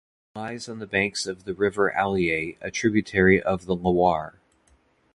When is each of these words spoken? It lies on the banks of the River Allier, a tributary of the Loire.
It 0.35 0.39
lies 0.39 0.67
on 0.67 0.79
the 0.79 0.87
banks 0.87 1.27
of 1.27 1.43
the 1.43 1.53
River 1.53 1.91
Allier, 1.95 2.55
a 2.59 2.71
tributary 2.71 3.39
of 3.39 3.67
the 3.67 3.75
Loire. 3.75 4.39